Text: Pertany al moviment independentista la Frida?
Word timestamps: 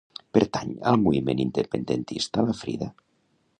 Pertany 0.37 0.71
al 0.91 0.97
moviment 1.01 1.43
independentista 1.45 2.49
la 2.51 2.59
Frida? 2.65 2.91